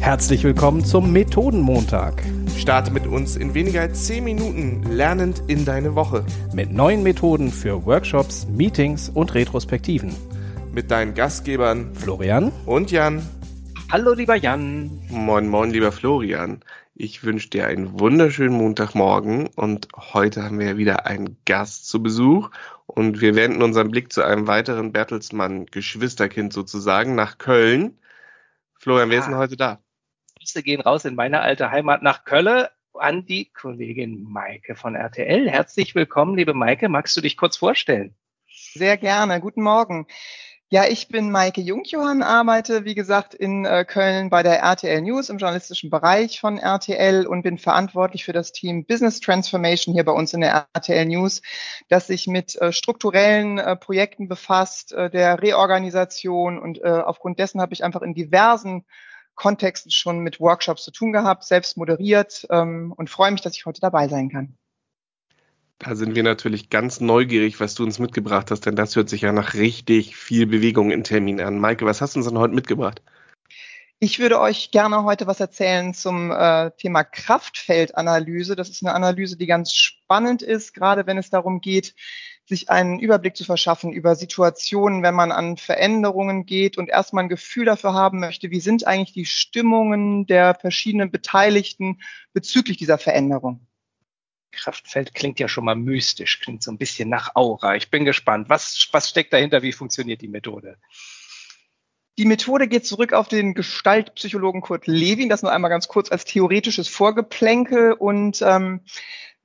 Herzlich 0.00 0.44
willkommen 0.44 0.84
zum 0.84 1.12
Methodenmontag. 1.12 2.22
Starte 2.56 2.90
mit 2.92 3.06
uns 3.06 3.36
in 3.36 3.54
weniger 3.54 3.80
als 3.80 4.06
10 4.06 4.24
Minuten 4.24 4.82
lernend 4.84 5.42
in 5.48 5.64
deine 5.64 5.94
Woche. 5.94 6.24
Mit 6.54 6.70
neuen 6.72 7.02
Methoden 7.02 7.50
für 7.50 7.84
Workshops, 7.84 8.46
Meetings 8.46 9.08
und 9.08 9.34
Retrospektiven. 9.34 10.14
Mit 10.72 10.90
deinen 10.90 11.14
Gastgebern 11.14 11.94
Florian 11.94 12.52
und 12.66 12.90
Jan. 12.90 13.22
Hallo 13.90 14.12
lieber 14.14 14.36
Jan. 14.36 14.90
Moin, 15.10 15.48
moin, 15.48 15.70
lieber 15.70 15.92
Florian. 15.92 16.60
Ich 16.94 17.24
wünsche 17.24 17.50
dir 17.50 17.66
einen 17.66 17.98
wunderschönen 18.00 18.56
Montagmorgen 18.56 19.48
und 19.56 19.88
heute 19.96 20.42
haben 20.44 20.58
wir 20.58 20.76
wieder 20.78 21.06
einen 21.06 21.36
Gast 21.44 21.88
zu 21.88 22.02
Besuch 22.02 22.50
und 22.86 23.20
wir 23.20 23.34
wenden 23.34 23.62
unseren 23.62 23.90
Blick 23.90 24.12
zu 24.12 24.22
einem 24.22 24.46
weiteren 24.46 24.92
Bertelsmann-Geschwisterkind 24.92 26.52
sozusagen 26.52 27.14
nach 27.14 27.38
Köln. 27.38 27.98
Florian, 28.78 29.10
wer 29.10 29.18
ist 29.18 29.26
denn 29.26 29.34
Ah. 29.34 29.38
heute 29.38 29.56
da? 29.56 29.80
Grüße 30.46 30.62
gehen 30.62 30.80
raus 30.80 31.04
in 31.04 31.16
meine 31.16 31.40
alte 31.40 31.72
Heimat 31.72 32.02
nach 32.02 32.24
Köln 32.24 32.66
an 32.94 33.26
die 33.26 33.50
Kollegin 33.50 34.22
Maike 34.22 34.76
von 34.76 34.94
RTL. 34.94 35.50
Herzlich 35.50 35.96
willkommen, 35.96 36.36
liebe 36.36 36.54
Maike. 36.54 36.88
Magst 36.88 37.16
du 37.16 37.20
dich 37.20 37.36
kurz 37.36 37.56
vorstellen? 37.56 38.14
Sehr 38.46 38.96
gerne. 38.96 39.40
Guten 39.40 39.62
Morgen. 39.62 40.06
Ja, 40.68 40.84
ich 40.84 41.08
bin 41.08 41.32
Maike 41.32 41.60
Jungjohann, 41.60 42.22
arbeite, 42.22 42.84
wie 42.84 42.94
gesagt, 42.94 43.34
in 43.34 43.64
äh, 43.64 43.84
Köln 43.84 44.30
bei 44.30 44.44
der 44.44 44.60
RTL 44.60 45.00
News 45.00 45.30
im 45.30 45.38
journalistischen 45.38 45.90
Bereich 45.90 46.38
von 46.38 46.58
RTL 46.58 47.26
und 47.26 47.42
bin 47.42 47.58
verantwortlich 47.58 48.24
für 48.24 48.32
das 48.32 48.52
Team 48.52 48.84
Business 48.84 49.18
Transformation 49.18 49.94
hier 49.94 50.04
bei 50.04 50.12
uns 50.12 50.32
in 50.32 50.42
der 50.42 50.68
RTL 50.74 51.06
News, 51.06 51.42
das 51.88 52.06
sich 52.06 52.28
mit 52.28 52.54
äh, 52.60 52.72
strukturellen 52.72 53.58
äh, 53.58 53.74
Projekten 53.74 54.28
befasst, 54.28 54.92
der 54.92 55.42
Reorganisation 55.42 56.58
und 56.58 56.84
aufgrund 56.84 57.40
dessen 57.40 57.60
habe 57.60 57.72
ich 57.74 57.82
einfach 57.82 58.02
in 58.02 58.14
diversen 58.14 58.84
Kontexten 59.36 59.90
schon 59.90 60.18
mit 60.20 60.40
Workshops 60.40 60.82
zu 60.82 60.90
tun 60.90 61.12
gehabt, 61.12 61.44
selbst 61.44 61.76
moderiert 61.76 62.46
ähm, 62.50 62.92
und 62.96 63.08
freue 63.08 63.30
mich, 63.30 63.42
dass 63.42 63.56
ich 63.56 63.66
heute 63.66 63.80
dabei 63.80 64.08
sein 64.08 64.30
kann. 64.30 64.56
Da 65.78 65.94
sind 65.94 66.14
wir 66.14 66.22
natürlich 66.22 66.70
ganz 66.70 67.00
neugierig, 67.00 67.60
was 67.60 67.74
du 67.74 67.84
uns 67.84 67.98
mitgebracht 67.98 68.50
hast, 68.50 68.64
denn 68.64 68.76
das 68.76 68.96
hört 68.96 69.10
sich 69.10 69.20
ja 69.20 69.32
nach 69.32 69.54
richtig 69.54 70.16
viel 70.16 70.46
Bewegung 70.46 70.90
in 70.90 71.04
Termin 71.04 71.40
an. 71.40 71.60
Maike, 71.60 71.84
was 71.84 72.00
hast 72.00 72.16
du 72.16 72.20
uns 72.20 72.28
denn 72.28 72.38
heute 72.38 72.54
mitgebracht? 72.54 73.02
Ich 73.98 74.18
würde 74.18 74.40
euch 74.40 74.70
gerne 74.72 75.04
heute 75.04 75.26
was 75.26 75.40
erzählen 75.40 75.94
zum 75.94 76.30
äh, 76.30 76.70
Thema 76.72 77.04
Kraftfeldanalyse. 77.04 78.56
Das 78.56 78.68
ist 78.68 78.82
eine 78.82 78.94
Analyse, 78.94 79.38
die 79.38 79.46
ganz 79.46 79.72
spannend 79.72 80.42
ist, 80.42 80.74
gerade 80.74 81.06
wenn 81.06 81.16
es 81.16 81.30
darum 81.30 81.60
geht, 81.60 81.94
sich 82.46 82.70
einen 82.70 83.00
Überblick 83.00 83.36
zu 83.36 83.44
verschaffen 83.44 83.92
über 83.92 84.14
Situationen, 84.14 85.02
wenn 85.02 85.14
man 85.14 85.32
an 85.32 85.56
Veränderungen 85.56 86.46
geht 86.46 86.78
und 86.78 86.88
erstmal 86.88 87.24
ein 87.24 87.28
Gefühl 87.28 87.64
dafür 87.64 87.92
haben 87.92 88.20
möchte, 88.20 88.50
wie 88.50 88.60
sind 88.60 88.86
eigentlich 88.86 89.12
die 89.12 89.26
Stimmungen 89.26 90.26
der 90.26 90.54
verschiedenen 90.54 91.10
Beteiligten 91.10 92.00
bezüglich 92.32 92.76
dieser 92.76 92.98
Veränderung. 92.98 93.66
Kraftfeld 94.52 95.12
klingt 95.14 95.40
ja 95.40 95.48
schon 95.48 95.64
mal 95.64 95.74
mystisch, 95.74 96.40
klingt 96.40 96.62
so 96.62 96.70
ein 96.70 96.78
bisschen 96.78 97.08
nach 97.08 97.34
Aura. 97.34 97.76
Ich 97.76 97.90
bin 97.90 98.04
gespannt. 98.04 98.48
Was, 98.48 98.88
was 98.92 99.10
steckt 99.10 99.32
dahinter? 99.32 99.62
Wie 99.62 99.72
funktioniert 99.72 100.22
die 100.22 100.28
Methode? 100.28 100.78
Die 102.18 102.24
Methode 102.24 102.66
geht 102.66 102.86
zurück 102.86 103.12
auf 103.12 103.28
den 103.28 103.52
Gestaltpsychologen 103.52 104.62
Kurt 104.62 104.86
Lewin, 104.86 105.28
das 105.28 105.42
nur 105.42 105.52
einmal 105.52 105.68
ganz 105.68 105.86
kurz 105.88 106.10
als 106.10 106.24
theoretisches 106.24 106.88
Vorgeplänkel 106.88 107.92
und 107.92 108.40
ähm, 108.40 108.80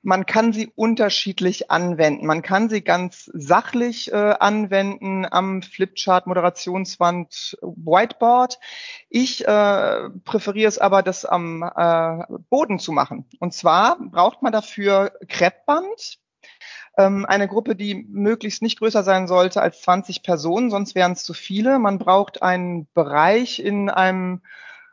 man 0.02 0.26
kann 0.26 0.52
sie 0.52 0.70
unterschiedlich 0.74 1.70
anwenden. 1.70 2.26
Man 2.26 2.42
kann 2.42 2.68
sie 2.68 2.82
ganz 2.82 3.30
sachlich 3.32 4.12
äh, 4.12 4.16
anwenden 4.16 5.26
am 5.30 5.62
Flipchart, 5.62 6.26
Moderationswand, 6.26 7.56
Whiteboard. 7.62 8.58
Ich 9.08 9.46
äh, 9.46 10.10
präferiere 10.24 10.68
es 10.68 10.78
aber, 10.78 11.02
das 11.02 11.24
am 11.24 11.62
äh, 11.62 12.24
Boden 12.50 12.78
zu 12.78 12.92
machen. 12.92 13.26
Und 13.38 13.54
zwar 13.54 13.98
braucht 13.98 14.42
man 14.42 14.52
dafür 14.52 15.12
Kreppband, 15.28 16.18
ähm, 16.98 17.24
eine 17.24 17.48
Gruppe, 17.48 17.76
die 17.76 17.94
möglichst 17.94 18.60
nicht 18.60 18.78
größer 18.78 19.02
sein 19.02 19.26
sollte 19.26 19.62
als 19.62 19.82
20 19.82 20.22
Personen, 20.22 20.70
sonst 20.70 20.94
wären 20.94 21.12
es 21.12 21.24
zu 21.24 21.32
viele. 21.32 21.78
Man 21.78 21.98
braucht 21.98 22.42
einen 22.42 22.88
Bereich 22.92 23.60
in 23.60 23.88
einem 23.88 24.42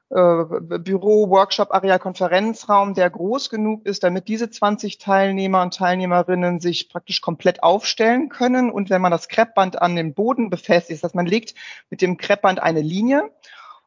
Büro, 0.09 1.29
Workshop, 1.29 1.71
Area, 1.71 1.99
Konferenzraum, 1.99 2.95
der 2.95 3.09
groß 3.09 3.49
genug 3.49 3.85
ist, 3.85 4.03
damit 4.03 4.27
diese 4.27 4.49
20 4.49 4.97
Teilnehmer 4.97 5.61
und 5.61 5.75
Teilnehmerinnen 5.75 6.59
sich 6.59 6.89
praktisch 6.89 7.21
komplett 7.21 7.61
aufstellen 7.61 8.29
können. 8.29 8.71
Und 8.71 8.89
wenn 8.89 9.01
man 9.01 9.11
das 9.11 9.27
Kreppband 9.27 9.81
an 9.81 9.95
den 9.95 10.15
Boden 10.15 10.49
befestigt, 10.49 11.03
dass 11.03 11.13
man 11.13 11.27
legt 11.27 11.53
mit 11.89 12.01
dem 12.01 12.17
Kreppband 12.17 12.59
eine 12.59 12.81
Linie 12.81 13.29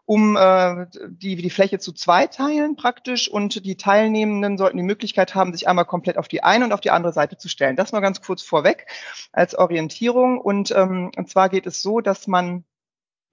um 0.05 0.37
äh, 0.37 0.87
die, 1.09 1.37
die 1.37 1.51
Fläche 1.51 1.79
zu 1.79 1.93
zweiteilen 1.93 2.77
praktisch 2.77 3.31
und 3.31 3.65
die 3.65 3.77
Teilnehmenden 3.77 4.59
sollten 4.59 4.77
die 4.77 4.83
Möglichkeit 4.83 5.35
haben, 5.35 5.53
sich 5.53 5.69
einmal 5.69 5.85
komplett 5.85 6.19
auf 6.19 6.29
die 6.29 6.43
eine 6.43 6.65
und 6.65 6.73
auf 6.73 6.81
die 6.81 6.91
andere 6.91 7.13
Seite 7.13 7.37
zu 7.39 7.49
stellen. 7.49 7.77
Das 7.77 7.93
mal 7.93 8.01
ganz 8.01 8.21
kurz 8.21 8.43
vorweg 8.43 8.87
als 9.33 9.55
Orientierung. 9.55 10.41
Und, 10.41 10.73
ähm, 10.73 11.13
und 11.17 11.31
zwar 11.31 11.49
geht 11.49 11.67
es 11.67 11.83
so, 11.83 12.01
dass 12.01 12.27
man 12.27 12.65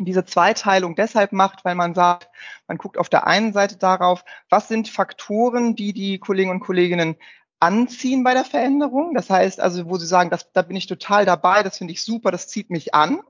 diese 0.05 0.25
Zweiteilung 0.25 0.95
deshalb 0.95 1.31
macht, 1.33 1.65
weil 1.65 1.75
man 1.75 1.93
sagt, 1.93 2.29
man 2.67 2.77
guckt 2.77 2.97
auf 2.97 3.09
der 3.09 3.27
einen 3.27 3.53
Seite 3.53 3.77
darauf, 3.77 4.23
was 4.49 4.67
sind 4.67 4.87
Faktoren, 4.87 5.75
die 5.75 5.93
die 5.93 6.19
Kollegen 6.19 6.51
und 6.51 6.61
Kolleginnen 6.61 7.15
anziehen 7.59 8.23
bei 8.23 8.33
der 8.33 8.45
Veränderung. 8.45 9.13
Das 9.13 9.29
heißt 9.29 9.59
also, 9.59 9.89
wo 9.89 9.97
sie 9.97 10.07
sagen, 10.07 10.29
das, 10.29 10.51
da 10.53 10.61
bin 10.61 10.77
ich 10.77 10.87
total 10.87 11.25
dabei, 11.25 11.63
das 11.63 11.77
finde 11.77 11.93
ich 11.93 12.03
super, 12.03 12.31
das 12.31 12.47
zieht 12.47 12.69
mich 12.69 12.93
an. 12.93 13.21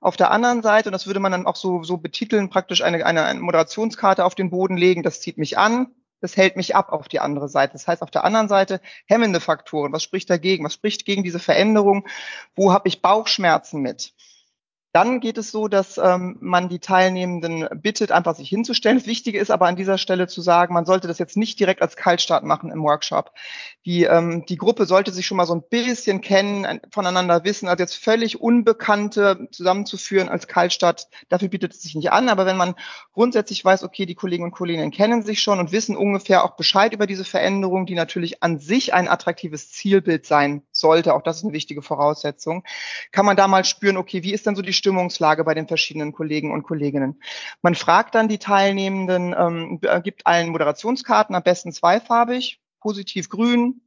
Auf 0.00 0.16
der 0.16 0.30
anderen 0.30 0.62
Seite, 0.62 0.88
und 0.88 0.92
das 0.92 1.06
würde 1.06 1.20
man 1.20 1.32
dann 1.32 1.46
auch 1.46 1.56
so, 1.56 1.82
so 1.82 1.96
betiteln, 1.96 2.50
praktisch 2.50 2.82
eine, 2.82 3.04
eine, 3.04 3.24
eine 3.24 3.40
Moderationskarte 3.40 4.24
auf 4.24 4.34
den 4.34 4.50
Boden 4.50 4.76
legen, 4.76 5.02
das 5.02 5.20
zieht 5.20 5.38
mich 5.38 5.58
an, 5.58 5.88
das 6.20 6.36
hält 6.36 6.56
mich 6.56 6.76
ab 6.76 6.92
auf 6.92 7.08
die 7.08 7.20
andere 7.20 7.48
Seite. 7.48 7.72
Das 7.72 7.88
heißt, 7.88 8.02
auf 8.02 8.10
der 8.10 8.24
anderen 8.24 8.48
Seite 8.48 8.80
hemmende 9.06 9.40
Faktoren. 9.40 9.92
Was 9.92 10.02
spricht 10.02 10.30
dagegen? 10.30 10.64
Was 10.64 10.74
spricht 10.74 11.04
gegen 11.04 11.22
diese 11.22 11.38
Veränderung? 11.38 12.06
Wo 12.54 12.72
habe 12.72 12.88
ich 12.88 13.02
Bauchschmerzen 13.02 13.80
mit? 13.80 14.14
Dann 14.96 15.20
geht 15.20 15.36
es 15.36 15.50
so, 15.50 15.68
dass 15.68 15.98
ähm, 15.98 16.38
man 16.40 16.70
die 16.70 16.78
Teilnehmenden 16.78 17.68
bittet, 17.82 18.12
einfach 18.12 18.34
sich 18.34 18.48
hinzustellen. 18.48 18.96
Das 18.96 19.06
Wichtige 19.06 19.38
ist 19.38 19.50
aber 19.50 19.66
an 19.66 19.76
dieser 19.76 19.98
Stelle 19.98 20.26
zu 20.26 20.40
sagen, 20.40 20.72
man 20.72 20.86
sollte 20.86 21.06
das 21.06 21.18
jetzt 21.18 21.36
nicht 21.36 21.60
direkt 21.60 21.82
als 21.82 21.96
Kaltstart 21.96 22.44
machen 22.44 22.70
im 22.70 22.82
Workshop. 22.82 23.30
Die, 23.84 24.04
ähm, 24.04 24.46
die 24.48 24.56
Gruppe 24.56 24.86
sollte 24.86 25.12
sich 25.12 25.26
schon 25.26 25.36
mal 25.36 25.44
so 25.44 25.54
ein 25.54 25.64
bisschen 25.68 26.22
kennen, 26.22 26.80
voneinander 26.90 27.44
wissen. 27.44 27.68
Also 27.68 27.82
jetzt 27.82 28.02
völlig 28.02 28.40
Unbekannte 28.40 29.48
zusammenzuführen 29.52 30.30
als 30.30 30.48
Kaltstart, 30.48 31.08
dafür 31.28 31.48
bietet 31.48 31.74
es 31.74 31.82
sich 31.82 31.94
nicht 31.94 32.10
an. 32.10 32.30
Aber 32.30 32.46
wenn 32.46 32.56
man 32.56 32.74
grundsätzlich 33.12 33.62
weiß, 33.62 33.84
okay, 33.84 34.06
die 34.06 34.14
Kollegen 34.14 34.44
und 34.44 34.52
Kolleginnen 34.52 34.92
kennen 34.92 35.22
sich 35.22 35.42
schon 35.42 35.58
und 35.58 35.72
wissen 35.72 35.94
ungefähr 35.94 36.42
auch 36.42 36.56
Bescheid 36.56 36.94
über 36.94 37.06
diese 37.06 37.26
Veränderung, 37.26 37.84
die 37.84 37.96
natürlich 37.96 38.42
an 38.42 38.58
sich 38.58 38.94
ein 38.94 39.08
attraktives 39.08 39.70
Zielbild 39.72 40.24
sein 40.24 40.62
sollte, 40.78 41.14
auch 41.14 41.22
das 41.22 41.38
ist 41.38 41.44
eine 41.44 41.52
wichtige 41.52 41.82
Voraussetzung, 41.82 42.64
kann 43.12 43.26
man 43.26 43.36
da 43.36 43.48
mal 43.48 43.64
spüren, 43.64 43.96
okay, 43.96 44.22
wie 44.22 44.32
ist 44.32 44.46
denn 44.46 44.56
so 44.56 44.62
die 44.62 44.72
Stimmungslage 44.72 45.44
bei 45.44 45.54
den 45.54 45.68
verschiedenen 45.68 46.12
Kollegen 46.12 46.52
und 46.52 46.62
Kolleginnen. 46.62 47.20
Man 47.62 47.74
fragt 47.74 48.14
dann 48.14 48.28
die 48.28 48.38
Teilnehmenden, 48.38 49.34
ähm, 49.36 49.80
gibt 50.02 50.26
allen 50.26 50.50
Moderationskarten, 50.50 51.34
am 51.34 51.42
besten 51.42 51.72
zweifarbig, 51.72 52.60
positiv 52.80 53.28
grün, 53.28 53.80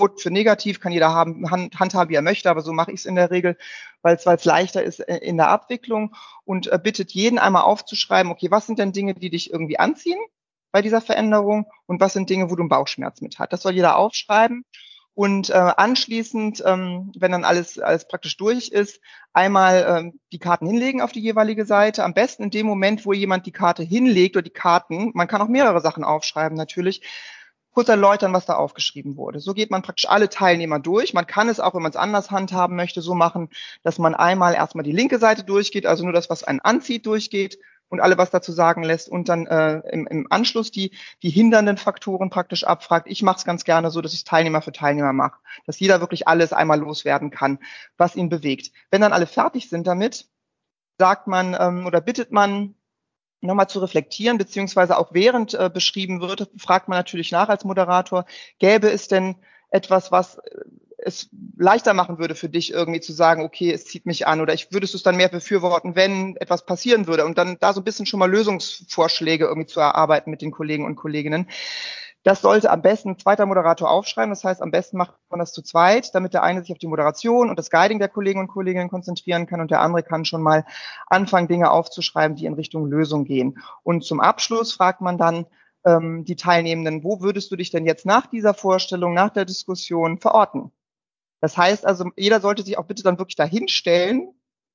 rot 0.00 0.20
für 0.20 0.30
negativ, 0.30 0.80
kann 0.80 0.92
jeder 0.92 1.12
haben, 1.12 1.50
hand, 1.50 1.78
handhaben, 1.78 2.10
wie 2.10 2.14
er 2.14 2.22
möchte, 2.22 2.50
aber 2.50 2.62
so 2.62 2.72
mache 2.72 2.92
ich 2.92 3.00
es 3.00 3.06
in 3.06 3.16
der 3.16 3.30
Regel, 3.30 3.56
weil 4.02 4.16
es 4.16 4.44
leichter 4.44 4.82
ist 4.82 5.00
äh, 5.00 5.16
in 5.18 5.36
der 5.36 5.48
Abwicklung 5.48 6.14
und 6.44 6.68
äh, 6.68 6.78
bittet 6.82 7.12
jeden 7.12 7.38
einmal 7.38 7.62
aufzuschreiben, 7.62 8.30
okay, 8.30 8.50
was 8.50 8.66
sind 8.66 8.78
denn 8.78 8.92
Dinge, 8.92 9.14
die 9.14 9.30
dich 9.30 9.52
irgendwie 9.52 9.78
anziehen 9.78 10.20
bei 10.70 10.82
dieser 10.82 11.00
Veränderung 11.00 11.66
und 11.86 12.00
was 12.00 12.12
sind 12.12 12.30
Dinge, 12.30 12.50
wo 12.50 12.56
du 12.56 12.62
einen 12.62 12.68
Bauchschmerz 12.68 13.20
mit 13.20 13.38
hast. 13.38 13.52
Das 13.52 13.62
soll 13.62 13.72
jeder 13.72 13.96
aufschreiben 13.96 14.64
und 15.18 15.50
äh, 15.50 15.54
anschließend, 15.54 16.62
ähm, 16.64 17.10
wenn 17.18 17.32
dann 17.32 17.42
alles, 17.42 17.76
alles 17.80 18.06
praktisch 18.06 18.36
durch 18.36 18.68
ist, 18.68 19.00
einmal 19.32 19.84
ähm, 19.88 20.20
die 20.30 20.38
Karten 20.38 20.64
hinlegen 20.64 21.02
auf 21.02 21.10
die 21.10 21.18
jeweilige 21.18 21.64
Seite. 21.64 22.04
Am 22.04 22.14
besten 22.14 22.44
in 22.44 22.50
dem 22.50 22.66
Moment, 22.66 23.04
wo 23.04 23.12
jemand 23.12 23.44
die 23.44 23.50
Karte 23.50 23.82
hinlegt 23.82 24.36
oder 24.36 24.44
die 24.44 24.50
Karten, 24.50 25.10
man 25.14 25.26
kann 25.26 25.42
auch 25.42 25.48
mehrere 25.48 25.80
Sachen 25.80 26.04
aufschreiben 26.04 26.56
natürlich, 26.56 27.02
kurz 27.72 27.88
erläutern, 27.88 28.32
was 28.32 28.46
da 28.46 28.54
aufgeschrieben 28.54 29.16
wurde. 29.16 29.40
So 29.40 29.54
geht 29.54 29.72
man 29.72 29.82
praktisch 29.82 30.08
alle 30.08 30.28
Teilnehmer 30.28 30.78
durch. 30.78 31.14
Man 31.14 31.26
kann 31.26 31.48
es 31.48 31.58
auch, 31.58 31.74
wenn 31.74 31.82
man 31.82 31.90
es 31.90 31.96
anders 31.96 32.30
handhaben 32.30 32.76
möchte, 32.76 33.02
so 33.02 33.16
machen, 33.16 33.48
dass 33.82 33.98
man 33.98 34.14
einmal 34.14 34.54
erstmal 34.54 34.84
die 34.84 34.92
linke 34.92 35.18
Seite 35.18 35.42
durchgeht, 35.42 35.84
also 35.84 36.04
nur 36.04 36.12
das, 36.12 36.30
was 36.30 36.44
einen 36.44 36.60
anzieht, 36.60 37.06
durchgeht 37.06 37.58
und 37.88 38.00
alle 38.00 38.18
was 38.18 38.30
dazu 38.30 38.52
sagen 38.52 38.82
lässt 38.82 39.08
und 39.08 39.28
dann 39.28 39.46
äh, 39.46 39.80
im, 39.90 40.06
im 40.06 40.26
Anschluss 40.30 40.70
die, 40.70 40.92
die 41.22 41.30
hindernden 41.30 41.76
Faktoren 41.76 42.30
praktisch 42.30 42.64
abfragt. 42.64 43.06
Ich 43.08 43.22
mache 43.22 43.38
es 43.38 43.44
ganz 43.44 43.64
gerne 43.64 43.90
so, 43.90 44.00
dass 44.00 44.14
ich 44.14 44.24
Teilnehmer 44.24 44.62
für 44.62 44.72
Teilnehmer 44.72 45.12
mache, 45.12 45.40
dass 45.66 45.80
jeder 45.80 46.00
wirklich 46.00 46.28
alles 46.28 46.52
einmal 46.52 46.78
loswerden 46.78 47.30
kann, 47.30 47.58
was 47.96 48.16
ihn 48.16 48.28
bewegt. 48.28 48.72
Wenn 48.90 49.00
dann 49.00 49.12
alle 49.12 49.26
fertig 49.26 49.68
sind 49.68 49.86
damit, 49.86 50.26
sagt 50.98 51.26
man 51.26 51.56
ähm, 51.58 51.86
oder 51.86 52.00
bittet 52.00 52.32
man 52.32 52.74
nochmal 53.40 53.68
zu 53.68 53.78
reflektieren, 53.78 54.38
beziehungsweise 54.38 54.98
auch 54.98 55.12
während 55.12 55.54
äh, 55.54 55.70
beschrieben 55.72 56.20
wird, 56.20 56.50
fragt 56.56 56.88
man 56.88 56.98
natürlich 56.98 57.30
nach 57.30 57.48
als 57.48 57.64
Moderator, 57.64 58.24
gäbe 58.58 58.90
es 58.90 59.08
denn 59.08 59.36
etwas, 59.70 60.10
was 60.10 60.40
es 60.98 61.30
leichter 61.56 61.94
machen 61.94 62.18
würde 62.18 62.34
für 62.34 62.48
dich 62.48 62.72
irgendwie 62.72 63.00
zu 63.00 63.12
sagen, 63.12 63.42
okay, 63.42 63.72
es 63.72 63.84
zieht 63.84 64.06
mich 64.06 64.26
an 64.26 64.40
oder 64.40 64.52
ich 64.52 64.72
würdest 64.72 64.94
es 64.94 65.02
dann 65.02 65.16
mehr 65.16 65.28
befürworten, 65.28 65.96
wenn 65.96 66.36
etwas 66.36 66.66
passieren 66.66 67.06
würde 67.06 67.24
und 67.24 67.38
dann 67.38 67.56
da 67.60 67.72
so 67.72 67.80
ein 67.80 67.84
bisschen 67.84 68.06
schon 68.06 68.20
mal 68.20 68.30
Lösungsvorschläge 68.30 69.46
irgendwie 69.46 69.68
zu 69.68 69.80
erarbeiten 69.80 70.30
mit 70.30 70.42
den 70.42 70.50
Kollegen 70.50 70.84
und 70.84 70.96
Kolleginnen. 70.96 71.48
Das 72.24 72.42
sollte 72.42 72.70
am 72.70 72.82
besten 72.82 73.10
ein 73.10 73.18
zweiter 73.18 73.46
Moderator 73.46 73.88
aufschreiben. 73.88 74.30
Das 74.30 74.42
heißt, 74.42 74.60
am 74.60 74.72
besten 74.72 74.96
macht 74.96 75.14
man 75.30 75.38
das 75.38 75.52
zu 75.52 75.62
zweit, 75.62 76.14
damit 76.14 76.34
der 76.34 76.42
eine 76.42 76.60
sich 76.60 76.72
auf 76.72 76.78
die 76.78 76.88
Moderation 76.88 77.48
und 77.48 77.58
das 77.58 77.70
Guiding 77.70 78.00
der 78.00 78.08
Kollegen 78.08 78.40
und 78.40 78.48
Kolleginnen 78.48 78.90
konzentrieren 78.90 79.46
kann 79.46 79.60
und 79.60 79.70
der 79.70 79.80
andere 79.80 80.02
kann 80.02 80.24
schon 80.24 80.42
mal 80.42 80.66
anfangen, 81.06 81.48
Dinge 81.48 81.70
aufzuschreiben, 81.70 82.36
die 82.36 82.46
in 82.46 82.54
Richtung 82.54 82.86
Lösung 82.86 83.24
gehen. 83.24 83.58
Und 83.84 84.04
zum 84.04 84.20
Abschluss 84.20 84.72
fragt 84.72 85.00
man 85.00 85.16
dann, 85.16 85.46
ähm, 85.84 86.24
die 86.24 86.36
Teilnehmenden, 86.36 87.04
wo 87.04 87.20
würdest 87.20 87.50
du 87.52 87.56
dich 87.56 87.70
denn 87.70 87.86
jetzt 87.86 88.04
nach 88.04 88.26
dieser 88.26 88.52
Vorstellung, 88.52 89.14
nach 89.14 89.30
der 89.30 89.44
Diskussion 89.44 90.18
verorten? 90.18 90.72
Das 91.40 91.56
heißt 91.56 91.86
also, 91.86 92.10
jeder 92.16 92.40
sollte 92.40 92.62
sich 92.62 92.78
auch 92.78 92.86
bitte 92.86 93.02
dann 93.02 93.18
wirklich 93.18 93.36
dahinstellen, 93.36 94.28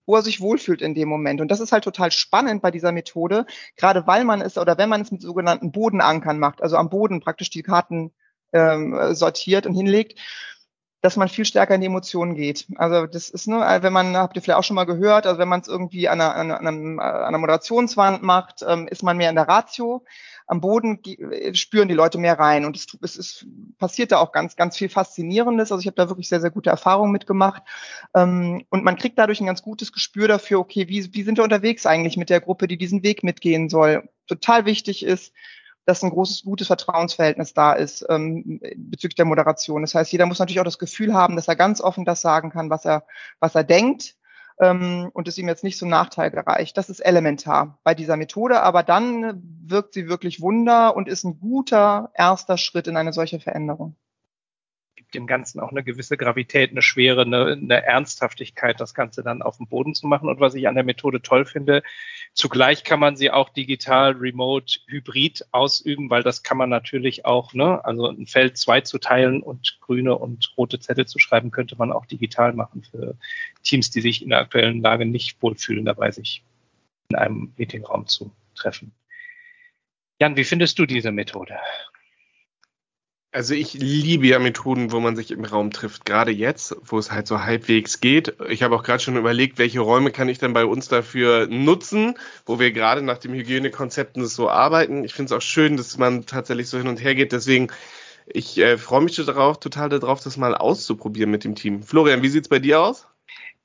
wo 0.05 0.15
er 0.15 0.21
sich 0.21 0.41
wohlfühlt 0.41 0.81
in 0.81 0.95
dem 0.95 1.09
Moment. 1.09 1.41
Und 1.41 1.49
das 1.49 1.59
ist 1.59 1.71
halt 1.71 1.83
total 1.83 2.11
spannend 2.11 2.61
bei 2.61 2.71
dieser 2.71 2.91
Methode, 2.91 3.45
gerade 3.77 4.05
weil 4.07 4.25
man 4.25 4.41
es 4.41 4.57
oder 4.57 4.77
wenn 4.77 4.89
man 4.89 5.01
es 5.01 5.11
mit 5.11 5.21
sogenannten 5.21 5.71
Bodenankern 5.71 6.39
macht, 6.39 6.61
also 6.61 6.77
am 6.77 6.89
Boden 6.89 7.21
praktisch 7.21 7.49
die 7.49 7.63
Karten 7.63 8.11
ähm, 8.51 9.13
sortiert 9.13 9.65
und 9.65 9.73
hinlegt, 9.73 10.19
dass 11.01 11.17
man 11.17 11.27
viel 11.27 11.43
stärker 11.43 11.75
in 11.75 11.81
die 11.81 11.87
Emotionen 11.87 12.33
geht. 12.33 12.65
Also 12.75 13.07
das 13.07 13.29
ist 13.29 13.45
nur, 13.47 13.59
ne, 13.59 13.83
wenn 13.83 13.91
man, 13.91 14.15
habt 14.15 14.37
ihr 14.37 14.41
vielleicht 14.41 14.57
auch 14.57 14.63
schon 14.63 14.77
mal 14.77 14.85
gehört, 14.85 15.27
also 15.27 15.37
wenn 15.37 15.49
man 15.49 15.59
es 15.59 15.67
irgendwie 15.67 16.07
an 16.07 16.21
einer, 16.21 16.35
an, 16.35 16.51
einer, 16.51 16.69
an 16.69 16.99
einer 16.99 17.37
Moderationswand 17.39 18.23
macht, 18.23 18.63
ähm, 18.65 18.87
ist 18.87 19.03
man 19.03 19.17
mehr 19.17 19.29
in 19.29 19.35
der 19.35 19.49
Ratio 19.49 20.05
am 20.47 20.61
Boden 20.61 20.99
spüren 21.53 21.87
die 21.87 21.93
Leute 21.93 22.17
mehr 22.17 22.37
rein. 22.37 22.65
Und 22.65 22.75
es, 22.75 22.87
es, 23.01 23.17
es 23.17 23.45
passiert 23.77 24.11
da 24.11 24.19
auch 24.19 24.31
ganz, 24.31 24.55
ganz 24.55 24.77
viel 24.77 24.89
Faszinierendes. 24.89 25.71
Also 25.71 25.79
ich 25.79 25.87
habe 25.87 25.95
da 25.95 26.09
wirklich 26.09 26.29
sehr, 26.29 26.41
sehr 26.41 26.51
gute 26.51 26.69
Erfahrungen 26.69 27.11
mitgemacht. 27.11 27.63
Ähm, 28.15 28.65
und 28.69 28.83
man 28.83 28.97
kriegt 28.97 29.17
dadurch 29.17 29.39
ein 29.39 29.45
ganz 29.45 29.61
gutes 29.61 29.91
Gespür 29.91 30.27
dafür, 30.27 30.59
okay, 30.59 30.87
wie, 30.89 31.13
wie 31.13 31.23
sind 31.23 31.37
wir 31.37 31.43
unterwegs 31.43 31.85
eigentlich 31.85 32.17
mit 32.17 32.29
der 32.29 32.41
Gruppe, 32.41 32.67
die 32.67 32.77
diesen 32.77 33.03
Weg 33.03 33.23
mitgehen 33.23 33.69
soll. 33.69 34.09
Total 34.27 34.65
wichtig 34.65 35.03
ist, 35.05 35.33
dass 35.85 36.03
ein 36.03 36.11
großes, 36.11 36.43
gutes 36.43 36.67
Vertrauensverhältnis 36.67 37.53
da 37.53 37.73
ist 37.73 38.05
ähm, 38.09 38.61
bezüglich 38.75 39.15
der 39.15 39.25
Moderation. 39.25 39.81
Das 39.81 39.95
heißt, 39.95 40.11
jeder 40.11 40.25
muss 40.25 40.39
natürlich 40.39 40.59
auch 40.59 40.65
das 40.65 40.79
Gefühl 40.79 41.13
haben, 41.13 41.35
dass 41.35 41.47
er 41.47 41.55
ganz 41.55 41.81
offen 41.81 42.05
das 42.05 42.21
sagen 42.21 42.51
kann, 42.51 42.69
was 42.69 42.85
er, 42.85 43.05
was 43.39 43.55
er 43.55 43.63
denkt 43.63 44.15
ähm, 44.59 45.09
und 45.13 45.27
es 45.27 45.37
ihm 45.37 45.47
jetzt 45.47 45.63
nicht 45.63 45.77
zum 45.77 45.89
Nachteil 45.89 46.31
gereicht. 46.31 46.77
Das 46.77 46.89
ist 46.89 46.99
elementar 46.99 47.79
bei 47.83 47.93
dieser 47.93 48.17
Methode, 48.17 48.61
aber 48.61 48.83
dann 48.83 49.41
wirkt 49.65 49.93
sie 49.93 50.07
wirklich 50.07 50.41
Wunder 50.41 50.95
und 50.95 51.07
ist 51.07 51.23
ein 51.23 51.39
guter 51.39 52.11
erster 52.13 52.57
Schritt 52.57 52.87
in 52.87 52.97
eine 52.97 53.13
solche 53.13 53.39
Veränderung 53.39 53.95
dem 55.13 55.27
Ganzen 55.27 55.59
auch 55.59 55.71
eine 55.71 55.83
gewisse 55.83 56.17
Gravität, 56.17 56.71
eine 56.71 56.81
Schwere, 56.81 57.21
eine, 57.21 57.53
eine 57.53 57.83
Ernsthaftigkeit, 57.83 58.79
das 58.79 58.93
Ganze 58.93 59.23
dann 59.23 59.41
auf 59.41 59.57
dem 59.57 59.67
Boden 59.67 59.95
zu 59.95 60.07
machen. 60.07 60.29
Und 60.29 60.39
was 60.39 60.55
ich 60.55 60.67
an 60.67 60.75
der 60.75 60.83
Methode 60.83 61.21
toll 61.21 61.45
finde, 61.45 61.83
zugleich 62.33 62.83
kann 62.83 62.99
man 62.99 63.15
sie 63.15 63.31
auch 63.31 63.49
digital, 63.49 64.13
remote, 64.13 64.79
hybrid 64.87 65.45
ausüben, 65.51 66.09
weil 66.09 66.23
das 66.23 66.43
kann 66.43 66.57
man 66.57 66.69
natürlich 66.69 67.25
auch, 67.25 67.53
ne, 67.53 67.83
also 67.85 68.07
ein 68.07 68.27
Feld 68.27 68.57
zwei 68.57 68.81
zu 68.81 68.97
teilen 68.97 69.41
und 69.41 69.77
grüne 69.81 70.17
und 70.17 70.53
rote 70.57 70.79
Zettel 70.79 71.05
zu 71.05 71.19
schreiben, 71.19 71.51
könnte 71.51 71.75
man 71.77 71.91
auch 71.91 72.05
digital 72.05 72.53
machen 72.53 72.83
für 72.83 73.15
Teams, 73.63 73.91
die 73.91 74.01
sich 74.01 74.21
in 74.21 74.29
der 74.29 74.39
aktuellen 74.39 74.81
Lage 74.81 75.05
nicht 75.05 75.41
wohlfühlen, 75.41 75.85
dabei 75.85 76.11
sich 76.11 76.43
in 77.09 77.15
einem 77.15 77.53
Meetingraum 77.57 78.07
zu 78.07 78.31
treffen. 78.55 78.91
Jan, 80.19 80.37
wie 80.37 80.43
findest 80.43 80.79
du 80.79 80.85
diese 80.85 81.11
Methode? 81.11 81.57
Also 83.33 83.55
ich 83.55 83.73
liebe 83.73 84.27
ja 84.27 84.37
Methoden, 84.37 84.91
wo 84.91 84.99
man 84.99 85.15
sich 85.15 85.31
im 85.31 85.43
Raum 85.43 85.71
trifft, 85.71 86.05
gerade 86.05 86.29
jetzt, 86.29 86.75
wo 86.83 86.99
es 86.99 87.11
halt 87.11 87.25
so 87.25 87.41
halbwegs 87.41 87.99
geht. 87.99 88.35
Ich 88.47 88.61
habe 88.61 88.75
auch 88.75 88.83
gerade 88.83 89.01
schon 89.01 89.17
überlegt, 89.17 89.57
welche 89.57 89.79
Räume 89.79 90.11
kann 90.11 90.29
ich 90.29 90.37
denn 90.37 90.53
bei 90.53 90.65
uns 90.65 90.87
dafür 90.87 91.47
nutzen, 91.47 92.13
wo 92.45 92.59
wir 92.59 92.71
gerade 92.71 93.01
nach 93.01 93.17
dem 93.17 93.33
Hygienekonzepten 93.33 94.27
so 94.27 94.49
arbeiten. 94.51 95.03
Ich 95.03 95.15
finde 95.15 95.33
es 95.33 95.37
auch 95.37 95.41
schön, 95.41 95.77
dass 95.77 95.97
man 95.97 96.27
tatsächlich 96.27 96.69
so 96.69 96.77
hin 96.77 96.87
und 96.87 97.03
her 97.03 97.15
geht. 97.15 97.31
Deswegen, 97.31 97.69
ich 98.27 98.59
äh, 98.59 98.77
freue 98.77 99.01
mich 99.01 99.15
darauf, 99.15 99.59
total 99.59 99.89
darauf, 99.89 100.21
das 100.21 100.37
mal 100.37 100.53
auszuprobieren 100.53 101.31
mit 101.31 101.43
dem 101.43 101.55
Team. 101.55 101.81
Florian, 101.81 102.21
wie 102.21 102.29
sieht's 102.29 102.49
bei 102.49 102.59
dir 102.59 102.81
aus? 102.81 103.07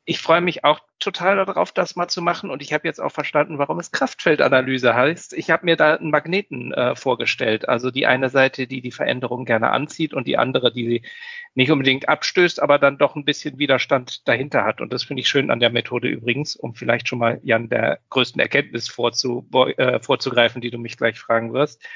Ich 0.09 0.21
freue 0.21 0.41
mich 0.41 0.65
auch 0.65 0.81
total 0.99 1.37
darauf, 1.37 1.71
das 1.71 1.95
mal 1.95 2.09
zu 2.09 2.23
machen. 2.23 2.49
Und 2.49 2.63
ich 2.63 2.73
habe 2.73 2.89
jetzt 2.89 2.99
auch 2.99 3.13
verstanden, 3.13 3.59
warum 3.59 3.79
es 3.79 3.93
Kraftfeldanalyse 3.93 4.95
heißt. 4.95 5.35
Ich 5.35 5.51
habe 5.51 5.67
mir 5.67 5.77
da 5.77 5.97
einen 5.97 6.11
Magneten 6.11 6.73
äh, 6.73 6.97
vorgestellt. 6.97 7.69
Also 7.69 7.91
die 7.91 8.07
eine 8.07 8.31
Seite, 8.31 8.67
die 8.67 8.81
die 8.81 8.91
Veränderung 8.91 9.45
gerne 9.45 9.71
anzieht 9.71 10.15
und 10.15 10.27
die 10.27 10.39
andere, 10.39 10.73
die 10.73 10.87
sie 10.87 11.03
nicht 11.55 11.71
unbedingt 11.71 12.09
abstößt, 12.09 12.63
aber 12.63 12.79
dann 12.79 12.97
doch 12.97 13.17
ein 13.17 13.27
bisschen 13.27 13.59
Widerstand 13.59 14.27
dahinter 14.27 14.65
hat. 14.65 14.81
Und 14.81 14.95
das 14.95 15.05
finde 15.05 15.21
ich 15.21 15.29
schön 15.29 15.51
an 15.51 15.61
der 15.61 15.69
Methode 15.69 16.09
übrigens, 16.09 16.57
um 16.57 16.75
vielleicht 16.75 17.07
schon 17.07 17.19
mal, 17.19 17.39
Jan, 17.43 17.69
der 17.69 17.99
größten 18.09 18.41
Erkenntnis 18.41 18.89
vorzu, 18.89 19.47
äh, 19.77 20.01
vorzugreifen, 20.01 20.63
die 20.63 20.71
du 20.71 20.79
mich 20.79 20.97
gleich 20.97 21.19
fragen 21.19 21.53
wirst, 21.53 21.87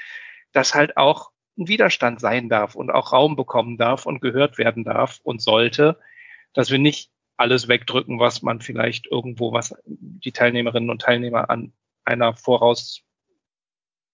dass 0.52 0.74
halt 0.74 0.98
auch 0.98 1.30
ein 1.56 1.66
Widerstand 1.66 2.20
sein 2.20 2.50
darf 2.50 2.74
und 2.74 2.90
auch 2.90 3.14
Raum 3.14 3.36
bekommen 3.36 3.78
darf 3.78 4.04
und 4.04 4.20
gehört 4.20 4.58
werden 4.58 4.84
darf 4.84 5.18
und 5.22 5.40
sollte, 5.40 5.98
dass 6.52 6.70
wir 6.70 6.78
nicht 6.78 7.11
alles 7.42 7.66
wegdrücken, 7.66 8.20
was 8.20 8.42
man 8.42 8.60
vielleicht 8.60 9.06
irgendwo, 9.10 9.52
was 9.52 9.74
die 9.84 10.30
Teilnehmerinnen 10.30 10.90
und 10.90 11.02
Teilnehmer 11.02 11.50
an 11.50 11.72
einer 12.04 12.34
voraus 12.34 13.02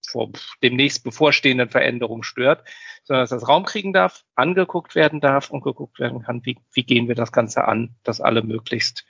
vor 0.07 0.31
demnächst 0.63 1.03
bevorstehenden 1.03 1.69
Veränderung 1.69 2.23
stört, 2.23 2.67
sondern 3.03 3.23
dass 3.23 3.29
das 3.29 3.47
Raum 3.47 3.65
kriegen 3.65 3.93
darf, 3.93 4.25
angeguckt 4.33 4.95
werden 4.95 5.19
darf 5.19 5.51
und 5.51 5.63
geguckt 5.63 5.99
werden 5.99 6.23
kann, 6.23 6.43
wie, 6.43 6.57
wie 6.73 6.83
gehen 6.83 7.07
wir 7.07 7.13
das 7.13 7.31
Ganze 7.31 7.65
an, 7.65 7.95
dass 8.03 8.19
alle 8.19 8.41
möglichst 8.41 9.05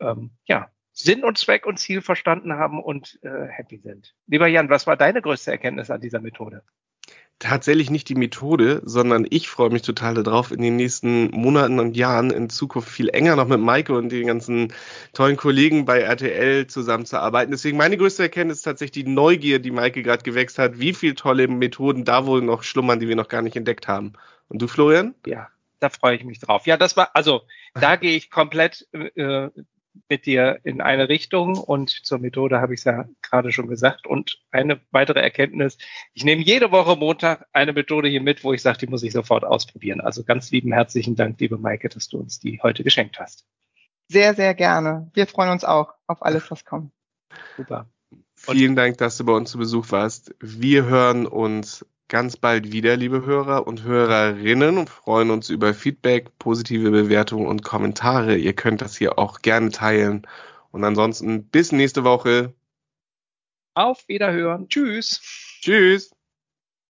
ähm, 0.00 0.30
ja, 0.46 0.70
Sinn 0.92 1.22
und 1.22 1.36
Zweck 1.36 1.66
und 1.66 1.78
Ziel 1.78 2.00
verstanden 2.00 2.54
haben 2.54 2.82
und 2.82 3.18
äh, 3.22 3.48
happy 3.48 3.78
sind. 3.78 4.14
Lieber 4.26 4.46
Jan, 4.46 4.70
was 4.70 4.86
war 4.86 4.96
deine 4.96 5.20
größte 5.20 5.50
Erkenntnis 5.50 5.90
an 5.90 6.00
dieser 6.00 6.20
Methode? 6.20 6.62
Tatsächlich 7.42 7.90
nicht 7.90 8.08
die 8.08 8.14
Methode, 8.14 8.80
sondern 8.84 9.26
ich 9.28 9.48
freue 9.48 9.70
mich 9.70 9.82
total 9.82 10.14
darauf, 10.14 10.52
in 10.52 10.62
den 10.62 10.76
nächsten 10.76 11.30
Monaten 11.32 11.80
und 11.80 11.96
Jahren 11.96 12.30
in 12.30 12.48
Zukunft 12.48 12.88
viel 12.88 13.08
enger 13.08 13.34
noch 13.34 13.48
mit 13.48 13.58
Maike 13.58 13.94
und 13.94 14.10
den 14.10 14.28
ganzen 14.28 14.72
tollen 15.12 15.36
Kollegen 15.36 15.84
bei 15.84 16.00
RTL 16.00 16.68
zusammenzuarbeiten. 16.68 17.50
Deswegen 17.50 17.76
meine 17.76 17.96
größte 17.96 18.22
Erkenntnis 18.22 18.58
ist 18.58 18.62
tatsächlich 18.62 19.04
die 19.04 19.10
Neugier, 19.10 19.58
die 19.58 19.72
Maike 19.72 20.02
gerade 20.02 20.22
gewächst 20.22 20.58
hat, 20.58 20.78
wie 20.78 20.94
viele 20.94 21.16
tolle 21.16 21.48
Methoden 21.48 22.04
da 22.04 22.26
wohl 22.26 22.42
noch 22.42 22.62
schlummern, 22.62 23.00
die 23.00 23.08
wir 23.08 23.16
noch 23.16 23.28
gar 23.28 23.42
nicht 23.42 23.56
entdeckt 23.56 23.88
haben. 23.88 24.12
Und 24.48 24.62
du, 24.62 24.68
Florian? 24.68 25.14
Ja, 25.26 25.48
da 25.80 25.88
freue 25.88 26.14
ich 26.16 26.24
mich 26.24 26.38
drauf. 26.38 26.66
Ja, 26.66 26.76
das 26.76 26.96
war, 26.96 27.10
also 27.14 27.42
da 27.74 27.96
gehe 27.96 28.16
ich 28.16 28.30
komplett 28.30 28.86
äh, 28.92 29.48
mit 30.08 30.26
dir 30.26 30.58
in 30.64 30.80
eine 30.80 31.08
Richtung 31.08 31.56
und 31.56 31.90
zur 31.90 32.18
Methode 32.18 32.60
habe 32.60 32.74
ich 32.74 32.80
es 32.80 32.84
ja 32.84 33.06
gerade 33.22 33.52
schon 33.52 33.68
gesagt. 33.68 34.06
Und 34.06 34.40
eine 34.50 34.80
weitere 34.90 35.20
Erkenntnis, 35.20 35.78
ich 36.14 36.24
nehme 36.24 36.42
jede 36.42 36.70
Woche 36.70 36.96
Montag 36.96 37.46
eine 37.52 37.72
Methode 37.72 38.08
hier 38.08 38.22
mit, 38.22 38.44
wo 38.44 38.52
ich 38.52 38.62
sage, 38.62 38.78
die 38.78 38.86
muss 38.86 39.02
ich 39.02 39.12
sofort 39.12 39.44
ausprobieren. 39.44 40.00
Also 40.00 40.24
ganz 40.24 40.50
lieben 40.50 40.72
herzlichen 40.72 41.16
Dank, 41.16 41.40
liebe 41.40 41.58
Maike, 41.58 41.88
dass 41.88 42.08
du 42.08 42.18
uns 42.18 42.40
die 42.40 42.60
heute 42.62 42.84
geschenkt 42.84 43.18
hast. 43.18 43.46
Sehr, 44.08 44.34
sehr 44.34 44.54
gerne. 44.54 45.10
Wir 45.14 45.26
freuen 45.26 45.50
uns 45.50 45.64
auch 45.64 45.94
auf 46.06 46.22
alles, 46.22 46.50
was 46.50 46.64
kommt. 46.64 46.92
Super. 47.56 47.88
Und 48.10 48.56
Vielen 48.56 48.76
Dank, 48.76 48.98
dass 48.98 49.16
du 49.16 49.24
bei 49.24 49.32
uns 49.32 49.50
zu 49.50 49.58
Besuch 49.58 49.90
warst. 49.90 50.34
Wir 50.40 50.84
hören 50.84 51.26
uns 51.26 51.86
ganz 52.12 52.36
bald 52.36 52.72
wieder, 52.72 52.94
liebe 52.98 53.24
Hörer 53.24 53.66
und 53.66 53.84
Hörerinnen, 53.84 54.76
und 54.76 54.90
freuen 54.90 55.30
uns 55.30 55.48
über 55.48 55.72
Feedback, 55.72 56.30
positive 56.38 56.90
Bewertungen 56.90 57.46
und 57.46 57.64
Kommentare. 57.64 58.36
Ihr 58.36 58.52
könnt 58.52 58.82
das 58.82 58.98
hier 58.98 59.18
auch 59.18 59.40
gerne 59.40 59.70
teilen. 59.70 60.26
Und 60.72 60.84
ansonsten 60.84 61.44
bis 61.44 61.72
nächste 61.72 62.04
Woche. 62.04 62.52
Auf 63.72 64.06
Wiederhören. 64.08 64.68
Tschüss. 64.68 65.22
Tschüss. 65.62 66.11